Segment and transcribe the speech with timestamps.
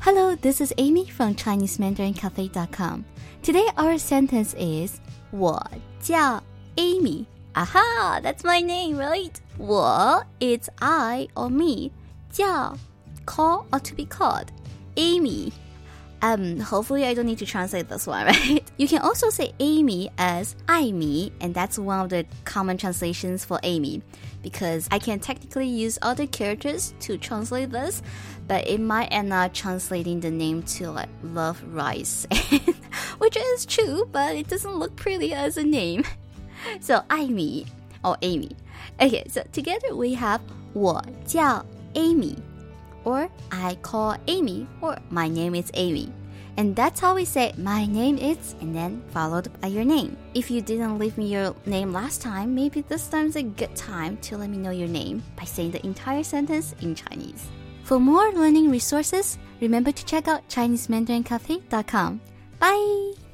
[0.00, 3.04] Hello, this is Amy from ChineseMandarinCafe.com.
[3.42, 5.62] Today our sentence is 我
[6.00, 6.42] 叫
[6.76, 7.26] Amy.
[7.54, 9.32] Aha, that's my name, right?
[9.58, 11.90] 我 it's I or me.
[12.30, 12.76] 叫
[13.26, 14.50] call or to be called.
[14.96, 15.52] Amy.
[16.21, 18.61] um, hopefully I don't need to translate this one, right?
[18.77, 23.59] You can also say Amy as Amy, and that's one of the common translations for
[23.63, 24.01] Amy,
[24.41, 28.01] because I can technically use other characters to translate this,
[28.47, 32.27] but it might end up translating the name to like love rice,
[33.19, 36.03] which is true, but it doesn't look pretty as a name.
[36.81, 37.67] So Amy
[38.03, 38.51] or Amy.
[38.99, 40.41] Okay, so together we have
[40.73, 42.35] 我叫 Amy
[43.03, 46.11] or I call Amy, or my name is Amy.
[46.57, 50.17] And that's how we say my name is and then followed by your name.
[50.33, 54.17] If you didn't leave me your name last time, maybe this time's a good time
[54.17, 57.47] to let me know your name by saying the entire sentence in Chinese.
[57.83, 62.21] For more learning resources, remember to check out ChineseMandarinCafe.com.
[62.59, 63.28] Bye!